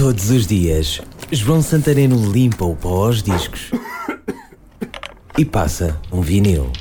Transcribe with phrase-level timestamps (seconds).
[0.00, 0.98] Todos os dias,
[1.30, 3.70] João Santareno limpa o pó aos discos
[5.36, 6.72] e passa um vinil.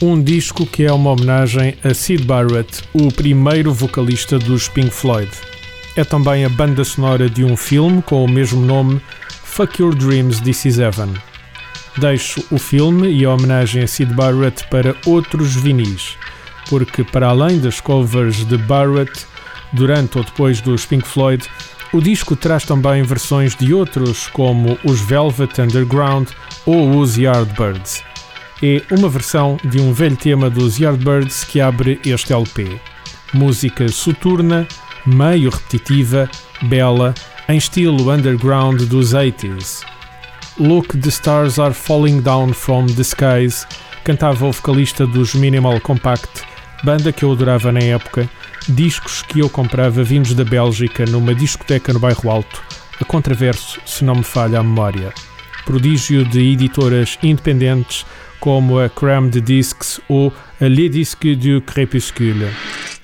[0.00, 5.30] Um disco que é uma homenagem a Sid Barrett, o primeiro vocalista dos Pink Floyd.
[5.94, 10.40] É também a banda sonora de um filme com o mesmo nome, Fuck Your Dreams,
[10.40, 11.12] This Is Heaven.
[11.98, 16.16] Deixo o filme e a homenagem a Sid Barrett para outros vinis,
[16.72, 19.26] porque para além das covers de Barrett,
[19.74, 21.46] durante ou depois dos Pink Floyd,
[21.92, 26.30] o disco traz também versões de outros, como os Velvet Underground
[26.64, 28.02] ou os Yardbirds.
[28.62, 32.80] É uma versão de um velho tema dos Yardbirds que abre este LP.
[33.34, 34.66] Música soturna,
[35.04, 36.26] meio repetitiva,
[36.62, 37.12] bela,
[37.50, 39.84] em estilo underground dos 80s.
[40.58, 43.66] Look the Stars Are Falling Down from the Skies
[44.04, 46.50] cantava o vocalista dos Minimal Compact,
[46.82, 48.28] banda que eu adorava na época,
[48.68, 52.62] discos que eu comprava vindos da Bélgica numa discoteca no bairro Alto,
[53.00, 55.12] a contraverso, se não me falha a memória.
[55.64, 58.04] Prodígio de editoras independentes
[58.40, 62.48] como a Crème de Discs ou a Les Disques du Crépuscule.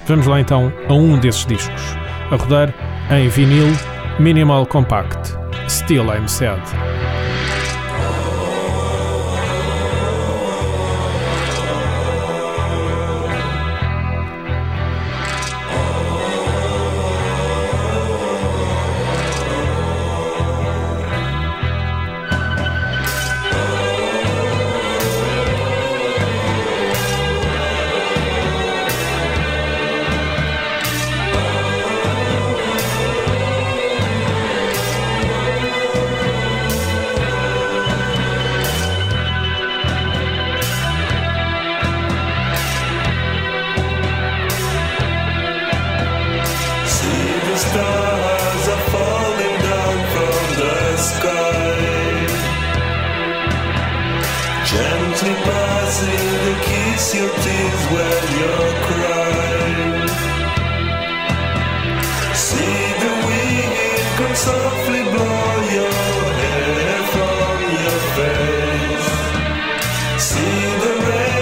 [0.06, 1.83] Vamos lá então a um desses discos,
[2.30, 2.74] a rodar
[3.11, 3.69] em vinil
[4.19, 5.36] Minimal Compact.
[5.69, 6.61] Still I'm Sad.
[47.67, 50.77] Stars are falling down from the
[51.11, 51.78] sky.
[54.73, 60.08] Gently passing to kiss your tears when you're crying.
[62.47, 65.95] See the wind softly blow your
[66.42, 69.11] hair from your face.
[70.29, 71.39] See the rain.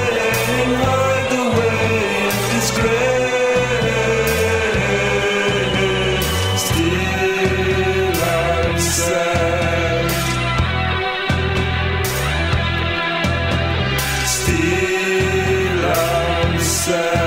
[16.89, 17.26] I'm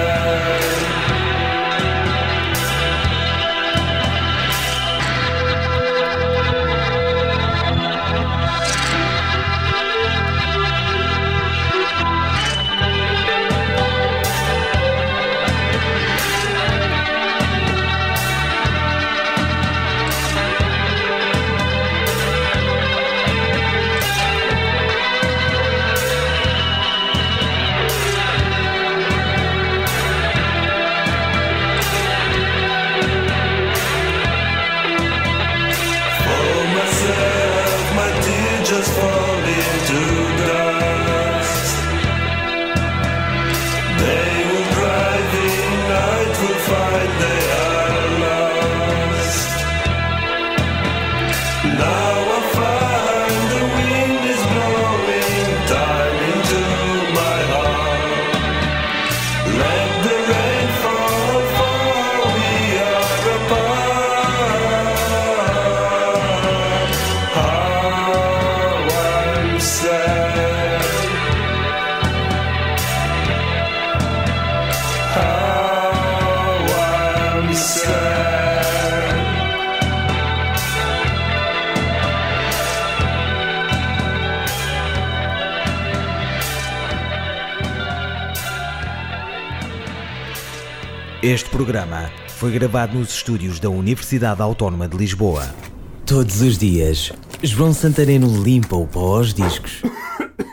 [91.21, 95.53] Este programa foi gravado nos estúdios da Universidade Autónoma de Lisboa.
[96.05, 97.11] Todos os dias,
[97.41, 99.81] João Santareno limpa o pó aos discos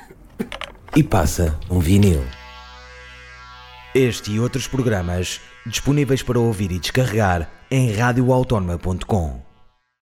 [0.96, 2.24] e passa um vinil.
[3.94, 9.45] Este e outros programas disponíveis para ouvir e descarregar em radioautónoma.com.